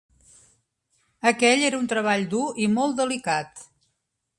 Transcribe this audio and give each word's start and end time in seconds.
Aquell 1.33 1.67
era 1.67 1.81
un 1.83 1.93
treball 1.95 2.27
dur 2.35 2.43
i 2.67 2.71
molt 2.81 3.01
delicat. 3.05 3.69